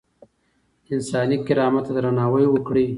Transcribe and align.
انساني 0.93 1.37
کرامت 1.47 1.83
ته 1.85 1.91
درناوی 1.95 2.45
وکړئ. 2.49 2.85